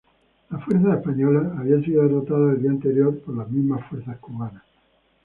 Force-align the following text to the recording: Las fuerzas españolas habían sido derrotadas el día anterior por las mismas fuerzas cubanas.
Las 0.49 0.65
fuerzas 0.65 0.97
españolas 0.97 1.51
habían 1.59 1.83
sido 1.83 2.01
derrotadas 2.01 2.55
el 2.55 2.61
día 2.63 2.71
anterior 2.71 3.19
por 3.21 3.37
las 3.37 3.47
mismas 3.51 3.87
fuerzas 3.87 4.17
cubanas. 4.17 4.63